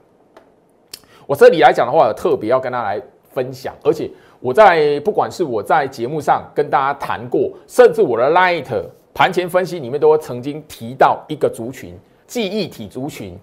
[1.27, 8.67] 我这里来讲的话，特别要跟大家来分享，而且我在不管是我在节目上跟大家谈过，甚至我的 Light。
[9.13, 11.95] 盘前分析里面都曾经提到一个族群，
[12.29, 13.37] 记忆体族群。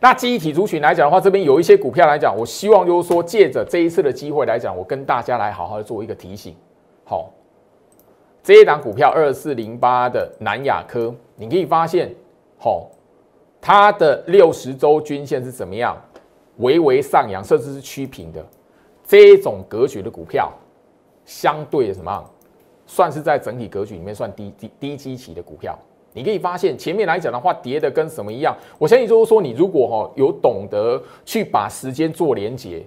[0.00, 6.54] 那记忆体族群来讲的话，这边有一些股票来讲，我希望就是说，借着这一次的机会来讲，我跟大家来好好的做一个提醒。
[7.08, 7.30] 好，
[8.42, 12.14] 这一档股票二四零八的南亚科，你可以发现，
[12.58, 12.86] 好，
[13.62, 15.96] 它的六十周均线是怎么样？
[16.58, 18.44] 微微上扬，甚至是趋平的
[19.06, 20.52] 这种格局的股票，
[21.24, 22.22] 相对的什么？
[22.86, 25.78] 算是在整体格局里面算低低低基期的股票，
[26.12, 28.54] 你可以发现前面来讲的话，跌的跟什么一样？
[28.76, 32.84] 我相信就是说，你如果哈有懂得去把时间做连接，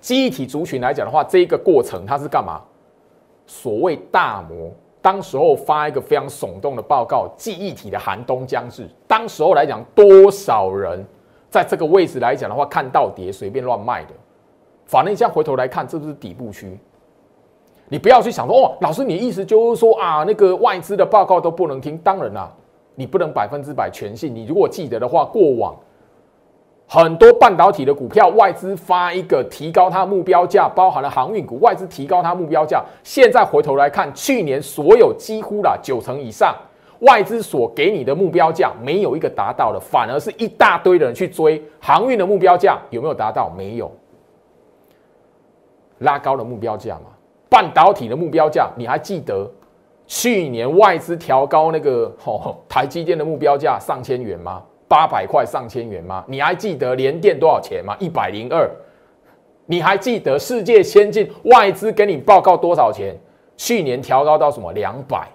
[0.00, 2.62] 记忆体族群来讲的话，这一个过程它是干嘛？
[3.52, 4.70] 所谓大摩
[5.02, 8.88] 当时候发一个非常耸动的报告，记忆体的寒冬将至。
[9.06, 11.04] 当时候来讲，多少人
[11.50, 14.14] 在这个位置来讲的话，看到跌随便乱卖的，
[14.86, 16.78] 反正你现在回头来看，这不是底部区。
[17.88, 21.98] 你不要去想说哦，老师，你意思就是说啊，那个外资的报告都不能听？
[21.98, 22.50] 当然啦，
[22.94, 24.34] 你不能百分之百全信。
[24.34, 25.76] 你如果记得的话，过往
[26.86, 32.84] 很多半导体的股票，外资发一个提高它目标价，包含了航运股，外资提高它目标价。
[33.02, 36.54] 现在回头来看，去年所有几乎啦九成以上，
[37.00, 43.48] 外资所给你的目标价没有一个达到的，反而是一大堆的人去追航运的目标价，有没有达到？
[43.56, 43.90] 没有，
[46.00, 47.06] 拉高了目标价嘛？
[47.48, 49.50] 半导体的目标价，你还记得
[50.06, 54.62] 去年外资调高那个哦台积电的目标价上千元吗？
[54.92, 56.22] 八百块上千元吗？
[56.28, 57.96] 你还记得联电多少钱吗？
[57.98, 58.70] 一百零二。
[59.64, 63.16] 你还记得世界先进外资给你报告多少钱？
[63.56, 65.26] 去年调高到什么两百？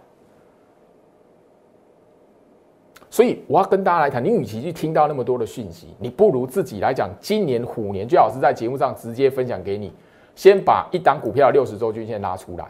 [3.10, 7.10] 所以我要跟大家来谈，你与其去听到那么多的讯息，你不如自己来讲。
[7.20, 9.92] 今年虎年最好是在节目上直接分享给你。
[10.36, 12.66] 先把一档股票六十周均线拉出来。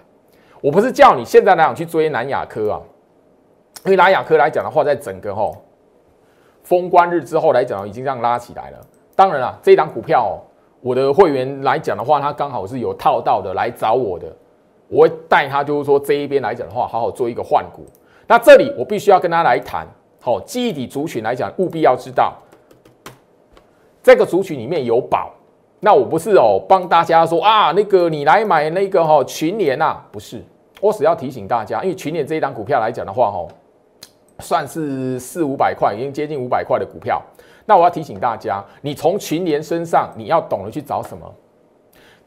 [0.62, 2.82] 我不是叫你现在来讲去追南亚科啊，
[3.84, 5.62] 因为南亚科来讲的话，在整个吼
[6.68, 8.78] 封关日之后来讲，已经这样拉起来了。
[9.16, 10.38] 当然了，这一档股票，
[10.82, 14.28] 我的会员来讲的话，他刚好是有套到的来找我的，
[14.90, 17.86] 我会带他，就是说这一边来讲的话，好好做一个换股。
[18.28, 19.88] 那这里我必须要跟他来谈，
[20.20, 22.34] 好记忆体族群来讲，务必要知道
[24.04, 25.32] 这个族群里面有宝。
[25.80, 30.44] 那我不是哦，帮大家说啊，那个你来买那个哈群联呐，不是，
[30.82, 33.48] 我只要提醒大家，因为群联这一档股票来讲的话，哈，
[34.40, 37.22] 算是四五百块，已经接近五百块的股票。
[37.66, 41.30] 那我要提醒大家，你从群联身上，你要懂得去找什么，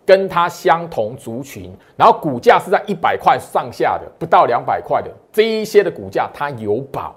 [0.04, 7.14] 跟它相同族群，然后股价是在一百块上下的，不到两百块的这一些的股价，它有保。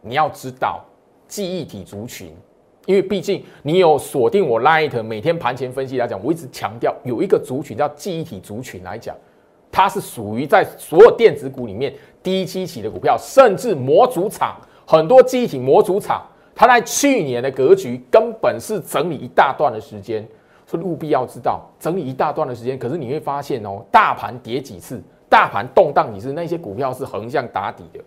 [0.00, 0.84] 你要知道
[1.28, 2.32] 记忆体族群，
[2.86, 9.14] 因为毕竟你有锁定我 Light 每天盘前分析来讲，我一直强调有一个族群叫记忆体族群来讲。
[9.70, 16.24] 它是属于在所有电子股里面低基期的股票，甚至模组厂很多记忆体模组厂，
[16.54, 20.26] 它在去年的格局根本是整理一大段的时间，
[20.66, 22.78] 所以务必要知道整理一大段的时间。
[22.78, 28.00] 可是你会发现哦，大盘跌几次，大盘动荡几次，那些股票是横向打底的，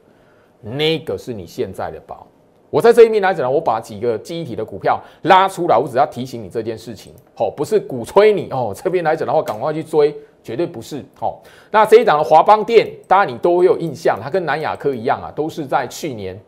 [0.62, 2.26] 那个是你现在的宝。
[2.72, 8.74] 我在这一面来讲，我把几个记忆体的股票拉出来，我只要提醒你这件事情，哦，不是鼓吹你哦。
[8.76, 10.16] 这边来讲的话，赶快去追。
[10.44, 11.42] 绝对不是好。
[11.72, 16.40] 那这一档的华邦电，大家你都会有印象，它跟南亚科一样啊，都是在去年，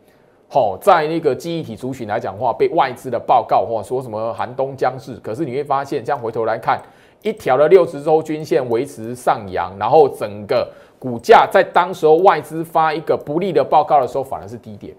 [0.48, 5.14] 好在那个记忆体族群来讲话，被外资的报告或说什么寒冬将至。
[5.22, 6.80] 可是你会发现，这样回头来看，
[7.22, 14.94] 一条的六十周均线维持上扬，然后整个股价在当时候外资发一个不利的报告的时候，反而是低点。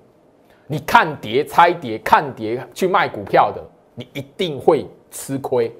[0.65, 3.61] 你看跌猜跌，看跌去卖股票的，
[3.95, 5.71] 你一定会吃亏。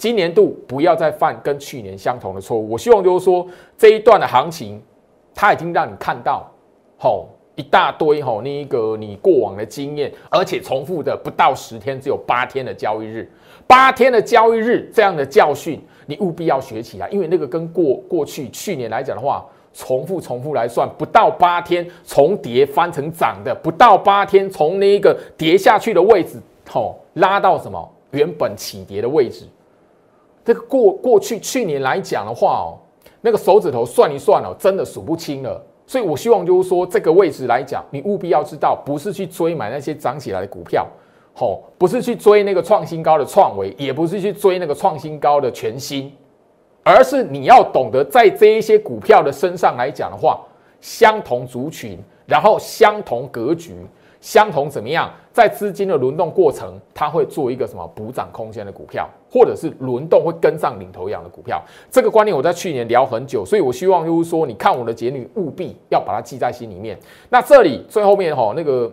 [0.00, 2.70] 今年度不要再犯跟去年相同的错误。
[2.70, 4.82] 我希望就是说这一段的行情，
[5.34, 6.50] 它已经让你看到，
[6.96, 13.30] 吼一大堆吼那一个你过往的经验，而且重复的不到十天，只有八天的交易日，
[13.66, 26.38] 八天的交易日这样的教训，你务必要学起来，因为那个跟过过去去年来讲的话，重复重复来算，不到八天重叠翻成涨的，不到八天从那一个跌下去的位置，
[26.70, 29.44] 吼拉到什么原本起跌的位置。
[30.44, 32.78] 这个过过去去年来讲的话哦，
[33.20, 35.62] 那个手指头算一算哦，真的数不清了。
[35.86, 40.86] 所以我希望就是说，这个位置来讲，你务必要知道，不是去追买那些涨起来的股票，
[41.34, 46.12] 吼，不是去追那个创新高的创维，也不是去追那个创新高的全新，
[46.84, 50.40] 而是你要懂得在这一些股票的身上来讲的话，
[50.80, 53.74] 相同族群，然后相同格局。
[54.20, 55.10] 相同怎么样？
[55.32, 61.62] 在资金的轮动过程，它会做一个什么补涨空间的股票，或者是轮动会跟上领头羊的股票。
[61.90, 66.98] 这个观念我在去年聊很久，所以我希望就是说，你看我的节女务必要把它记在心里面。
[67.30, 68.92] 那这里最后面哈，那个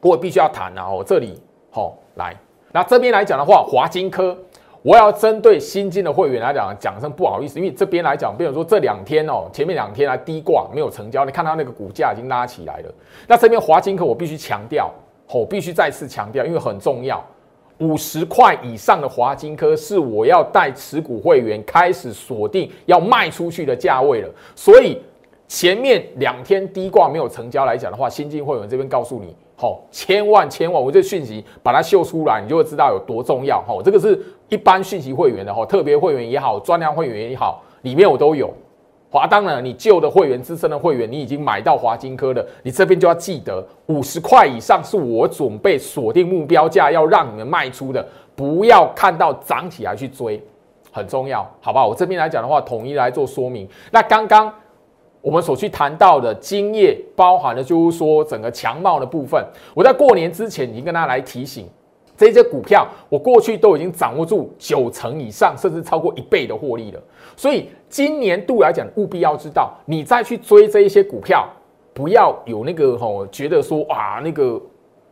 [0.00, 2.36] 我必须要谈啊，哦，这里好来，
[2.72, 4.36] 那这边来讲的话，华金科。
[4.84, 12.94] 我要针对新进的会员来讲，讲声不好意思，因为这边来讲，比如说这两天哦，前面两天来低挂没有成交，你看到那个股价已经拉起来了。
[13.26, 14.92] 那这边华金科我必须强调，
[15.32, 17.24] 我必须再次强调，因为很重要，
[17.78, 24.28] 五十块以上的华金科是我要带持股会员开始锁定要卖出去的价位了。
[24.54, 25.00] 所以
[25.46, 29.36] 前面两天低挂没有成交来讲的话，新进会员这边告诉你。
[29.56, 33.62] 好，千万千万，我这讯息把它秀出来，你就会知道有多重要。
[33.62, 38.52] 哈，这个是一般讯息会员的哈，特别会员也好，专量会员也好，里面我都有。
[39.10, 48.04] 华，当然你旧的会员、资深的会员，你已经买到华金科的，你这边就要记得，五十块以上是我准备锁定目标价，要让你们卖出的，
[48.34, 50.42] 不要看到涨起来去追，
[50.90, 51.86] 很重要，好不好？
[51.86, 53.68] 我这边来讲的话，统一来做说明。
[53.92, 54.52] 那刚刚。
[55.24, 59.42] 我们所去谈到的金业，包含的就是说整个强茂的部分。
[59.72, 61.66] 我在过年之前已经跟大家来提醒，
[62.14, 67.00] 这些股票我过去都已经掌握住九成以上，甚至超过一倍的获利了。
[67.36, 71.48] 所以今年度来讲，务必要知道，你再去追这一些股票，
[71.94, 74.60] 不要有那个吼觉得说哇那个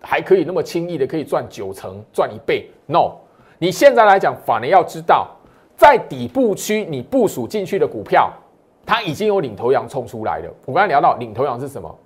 [0.02, 2.68] 还可以那么轻易的可以赚九成赚一倍。
[2.84, 3.12] No，
[3.58, 5.30] 你现在来讲反而要知道，
[5.74, 8.30] 在底部区你部署进去的股票。
[8.84, 10.52] 它已经有领头羊冲出来了。
[10.66, 11.98] 我刚才聊到领头羊是什么？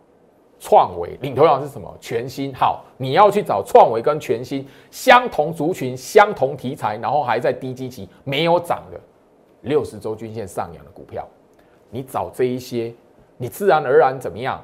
[0.59, 1.19] 创维。
[1.21, 1.93] 领头羊是什么？
[2.01, 2.53] 全新。
[2.55, 9.01] 好，你要去找创维跟全新相同族群、相同题材，然后还在低基期没有涨的
[9.63, 11.27] 六十周均线上扬的股票，
[11.91, 12.93] 你找这一些，
[13.37, 14.63] 你自然而然怎么样？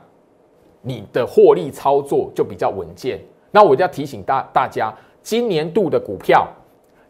[0.81, 3.21] 你的获利操作就比较稳健。
[3.51, 4.93] 那我就要提醒大大家，
[5.23, 6.49] 今年度的股票。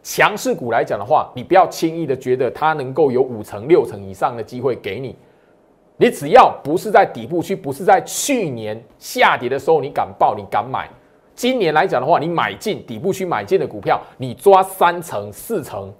[0.02, 5.14] 强势股来讲的话，你不要轻易的觉得它能够有五成、六成以上的机会给你。
[5.96, 10.88] 你只要不是在底部区，不是在去年下跌的时候你敢报、你敢买。
[11.34, 15.92] 今年来讲的话，你买进底部区买进的股票，你抓三成、四成，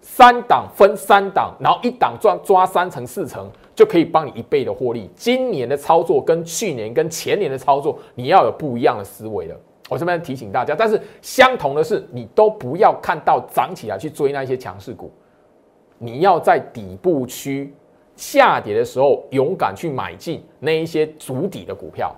[0.00, 5.10] 三档分三档，然后一档抓抓三成、四成，就可以帮你一倍的获利。
[5.14, 9.56] 今年的操作跟去年、跟前年的操作，你要有不一样的思维了。
[9.88, 15.12] 我这边提醒大家，但是相同的是，你都不要看到涨起来去追那些强势股，
[15.98, 17.72] 你要在底部区
[18.16, 22.14] 下跌的时候勇敢去买进那一些足底的股票，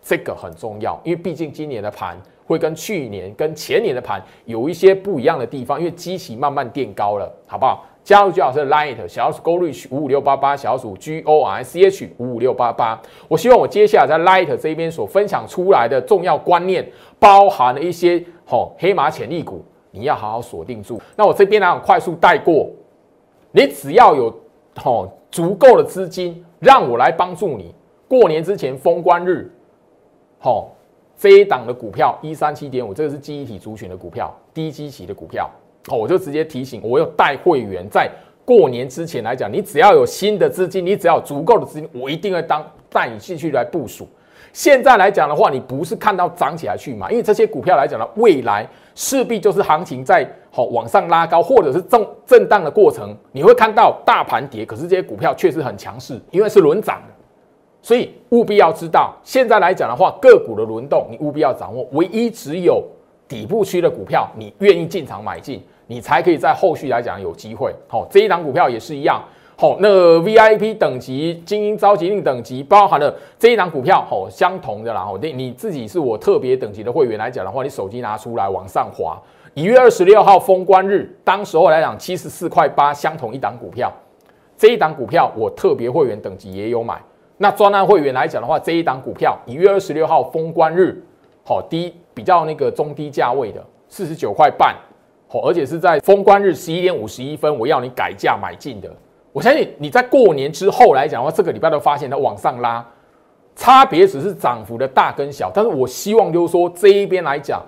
[0.00, 7.86] 这个很重要，因为毕竟今年的盘会跟去年、跟前年的盘有一些不一样的地方，因为基期慢慢垫高了，好不好？
[8.04, 13.00] 加入最好是 Light 小鼠 Go Reach 五五六八八小鼠 G O R C H 五五六八八。
[13.28, 16.84] 我希望我接下来在 Light 这边所分享出来的重要观念，
[17.20, 21.00] 包含了一些吼黑马潜力股，你要好好锁定住。
[21.14, 22.68] 那我这边呢，快速带过，
[23.52, 24.34] 你只要有
[24.76, 27.72] 吼足够的资金，让我来帮助你。
[28.08, 29.48] 过年之前封关日，
[30.40, 30.72] 吼
[31.16, 35.48] 这一档的股票一三七点五，这个是记忆体族群的股票，低基期的股票。
[35.88, 38.10] 哦，我就直接提醒，我有带会员在
[38.44, 44.06] 过年之前来讲，你只要有新的资金，你只要有足够的资金，我一定会当带你继续来部署。
[44.52, 57.14] 现在来讲的话，你不是看到涨起来去买，因为这些股票来讲呢，未来势必就是行情在好往上拉高，或者是震震荡的过程，你会看到大盘跌，可是这些股票确实很强势，因为是轮涨的，
[57.80, 62.84] 所以务必要知道，现在来讲的话，个股的轮动你务必要掌握，唯一只有
[63.26, 65.62] 底部区的股票，你愿意进场买进。
[65.86, 67.74] 你才可以在后续来讲有机会。
[67.88, 69.22] 好，这一档股票也是一样。
[69.54, 69.88] 好，那
[70.20, 75.04] VIP 等级、精英召集令等级，包含了这一档股票，好，相同的啦。
[75.04, 79.16] 好，你你自己是我特别等级的会员来讲的话，你手机拿出来往上滑。
[79.54, 83.92] 一月二十六号封关日，当时候来讲七十四块八，相同一档股票。
[84.56, 87.00] 这一档股票我特别会员等级也有买。
[87.36, 91.00] 那专案会员来讲的话，这一档股票一月二十六号封关日，
[91.44, 94.74] 好低比较那个中低价位的四十九块半。
[95.40, 98.90] 而且是在封关日十一点五十一分，我要你改价买进的。
[99.32, 102.84] 我相信你在过年之后来讲的话，这个礼拜都发现它往上拉，
[103.56, 105.50] 差别只是涨幅的大跟小。
[105.54, 107.62] 但是我希望就是说这一边来讲，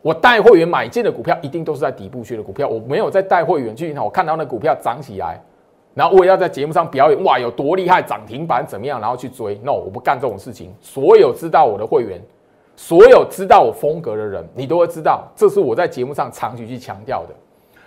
[0.00, 5.38] 我带会员买进的股票一定都是在底部区的股票，我没有在带会员去，我看到那股票涨起来，
[5.94, 9.60] 然后我也要在节目上表演哇有多厉害，涨停板怎么样，然后去追。
[9.62, 10.74] No，我不干这种事情。
[10.80, 12.20] 所有知道我的会员。
[12.74, 17.34] 所有知道我风格的人，你都会知道，这是我在节目上长期去强调的。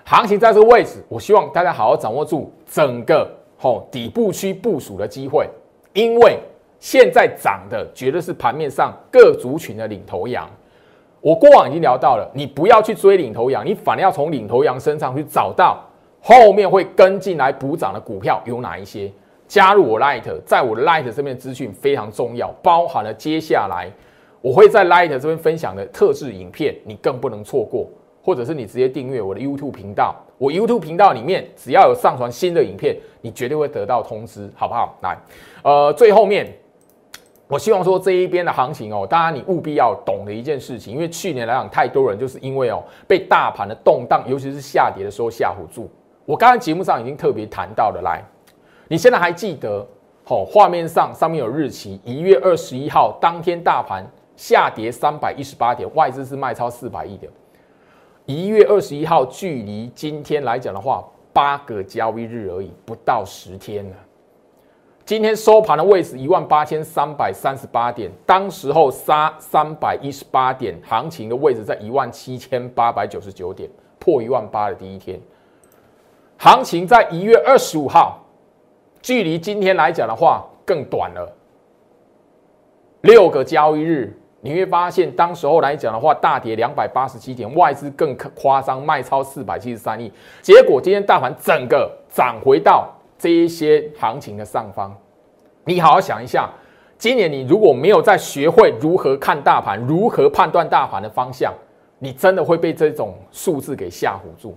[0.04, 3.28] 行情在这个位置，我希望大家好好掌握住整个
[3.58, 5.50] 吼底部区部署的机会，
[5.94, 6.38] 因为
[6.80, 10.48] 现在涨的绝对是盘面上各族群的领头羊。
[11.20, 15.84] 我过往已经聊到了，你不要去追领头羊，你反而要从领头羊身上去找到
[16.22, 19.12] 后面会跟进来补涨的股票有哪一些。
[19.48, 23.90] 加入我 Light，在我 Light 这边资讯非常重要，包含了接下来。
[24.46, 27.90] 我会在 Light 这边分享的特制影片，你更不能错过，
[28.22, 30.16] 或者是你直接订阅我的 YouTube 频道。
[30.38, 34.96] 我 YouTube 频道里面只要有上传新的影片，你绝对会得到通知，好不好？
[35.02, 35.18] 来，
[35.64, 36.48] 呃，最后面，
[37.48, 45.90] 我希望说这一边的行情哦，大家你务必要懂的一件事情，因为去年来讲，太多人就是因为哦被大盘的动荡，尤其是下跌的时候吓唬住。
[46.24, 48.24] 我刚才节目上已经特别谈到了，来，
[48.88, 49.84] 你现在还记得？
[50.24, 54.06] 好，画面上上面有日期，一月二十一号当天大盘。
[54.36, 57.28] 下跌三百一十八点，外资是卖超四百亿的。
[58.26, 63.96] 一月二十一号，距离今天来讲的话，八个交易日而已，不到十天了。
[65.06, 73.70] 今天收盘的位置一万八千三百三十八点，当时候杀三百一十八点，行情的位置在一万七千八百九十九点，
[74.00, 75.22] 破一万八的第一天。
[76.38, 78.20] 行情在一月二十五号，
[79.02, 81.32] 距离今天来讲的话更短了，
[83.02, 84.20] 六个交易日。
[84.46, 90.12] 你会发现，当时候来讲的话，大跌两百八十七点，外资更夸张，卖超四百七十三亿。
[90.40, 94.96] 结果今天大盘整个涨回到这一些行情的上方。
[95.64, 96.48] 你好好想一下，
[96.96, 101.52] 今年你如果没有再学会如何看大盘，如何判断大盘的方向，
[101.98, 104.56] 你真的会被这种数字给吓唬住。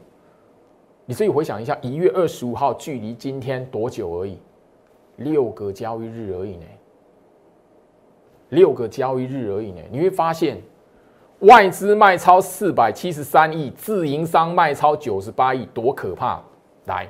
[1.06, 4.38] 你自己回想一下，一月二十五号距离今天多久而已？
[5.16, 6.66] 六个交易日而已呢。
[8.50, 10.60] 六个交易日而已呢，你会发现
[11.40, 16.40] 外资卖超四百七十三亿，自营商卖超九十八亿，多可怕！
[16.86, 17.06] 来，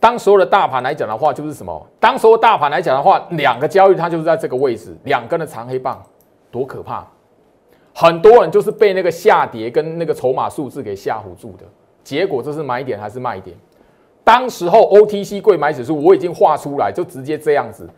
[0.00, 1.86] 当所有的大盘来讲的话，就是什么？
[1.98, 6.02] 当所有大盘来讲的话，两个交易它就是在这个位置，两根的长黑棒，
[6.50, 7.06] 多可怕！
[7.94, 11.64] 很多人就是被那个下跌跟那个筹码数字给吓唬住的，
[12.02, 13.56] 结果这是买点还是卖点？
[14.24, 17.88] 当时候 OTC 贵买指数我已经画出来，就直接这样子。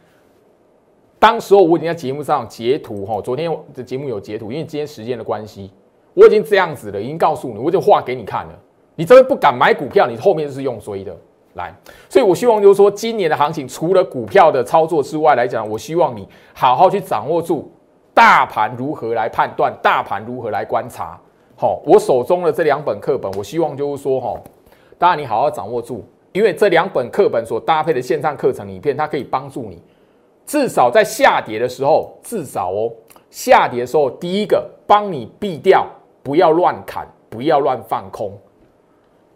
[1.19, 5.71] 当时候我已经在节目上截图哈，昨天的节目有截图，因为今天时间的关系，
[6.13, 8.53] 我已经这样子了，已经告诉你，我就画给你看了。
[8.95, 11.17] 你真的不敢买股票，你后面就是用追的
[11.55, 11.75] 来。
[12.09, 17.73] 所以我希望就是说，今年的行情除了股票的操作之外来讲，我希望你好好去掌握住
[18.13, 21.19] 大盘如何来判断，大盘如何来观察。
[21.57, 24.39] 好，我手中的这两本课本，我希望就是说哈，
[24.99, 29.83] 当然你好好掌握住，因为这两本课本所搭配的线上课程影片，它可以帮助你，
[30.47, 32.93] 至少在下跌的时候，至少哦，
[33.31, 35.87] 下跌的时候，第一个帮你避掉，
[36.23, 38.33] 不要乱砍，不要乱放空。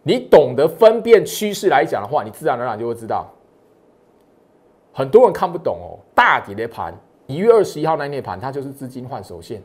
[0.03, 3.27] 你懂得分辨趋势来讲的话，你自然而然就会知道。
[4.93, 6.95] 很多人看不懂哦，大跌的盘，
[7.27, 9.63] 一月二十一号那那盘，它就是资金换手线。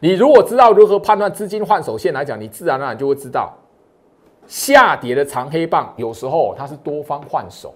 [0.00, 3.52] 你如果知道如何判断资金换手线来讲，你自然而然就会知道。
[4.46, 7.74] 下跌的长黑棒，有时候它是多方换手，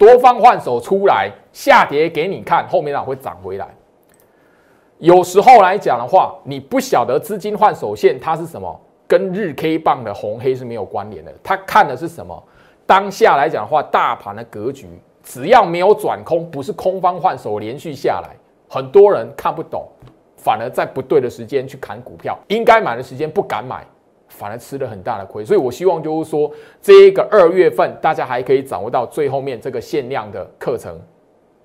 [0.00, 3.68] 多方换手出来下跌给你看，后面啊会涨回来。
[4.96, 11.30] 有时候来讲的话，你不晓得资金换手线它是什么，跟日 K 棒的红黑是没有关联的。
[11.42, 12.42] 它看的是什么？
[12.86, 14.88] 当下来讲的话，大盘的格局
[15.22, 18.30] 只要没有转空，不是空方换手连续下来，
[18.70, 19.86] 很多人看不懂，
[20.34, 23.84] 反而在不对的时间去砍股票，应该买的时间不敢买。
[24.30, 26.50] 反而吃了很大的亏，所以我希望就是说，
[26.80, 30.98] 这个二月份大家还可以掌握到最后面这个限量的课程，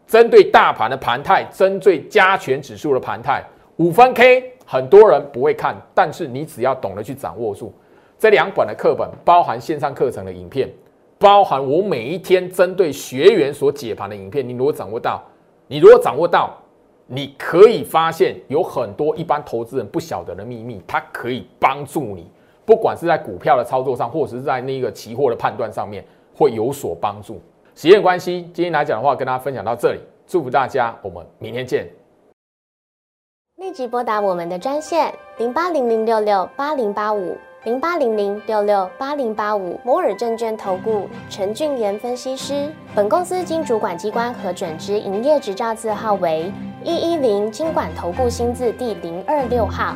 [0.05, 3.43] 针对大盘的盘态，针对加权指数的盘态，
[3.77, 7.73] 五分 K 很多人不会看，但是你只要懂得去掌握住。
[8.17, 10.69] 这两本的课本，包含线上课程的影片，
[11.19, 15.23] 包含我每一天针对学员所解盘的影片，你如果掌握到，
[15.67, 16.57] 你如果掌握到，
[17.07, 22.25] 你可以发现有很多一般投资人不晓得的秘密，它可以帮助你。
[22.65, 26.03] 不管是在股票的操作上，或者是在那个期货的判断上面，
[26.35, 27.39] 会有所帮助。
[27.75, 29.99] 时间关系，今天来讲的话，跟大家分享到这里。
[30.25, 31.87] 祝福大家，我们明天见。
[33.57, 42.69] 立即拨打我们的专线零八零零六六八零八五零八零零六六八零八五摩尔证券投顾陈俊言分析师。
[42.93, 46.51] 本公司经主管机关核准之营业执照字号为
[46.83, 49.95] 一一零金管投顾新字第零二六号。